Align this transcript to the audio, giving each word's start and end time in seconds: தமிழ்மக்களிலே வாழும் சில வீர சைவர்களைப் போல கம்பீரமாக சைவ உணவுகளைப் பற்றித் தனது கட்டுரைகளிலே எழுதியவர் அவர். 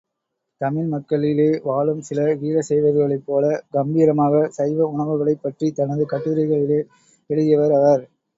தமிழ்மக்களிலே 0.61 1.45
வாழும் 1.63 1.99
சில 2.01 2.23
வீர 2.35 2.63
சைவர்களைப் 2.69 3.25
போல 3.25 3.43
கம்பீரமாக 3.71 4.41
சைவ 4.57 4.89
உணவுகளைப் 4.91 5.43
பற்றித் 5.43 5.75
தனது 5.75 6.05
கட்டுரைகளிலே 6.09 6.81
எழுதியவர் 7.29 7.77
அவர். 7.79 8.03